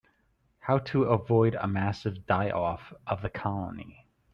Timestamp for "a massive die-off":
1.53-2.91